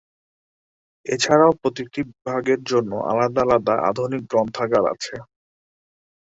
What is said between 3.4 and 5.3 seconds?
আলাদা আধুনিক গ্রন্থাগার আছে।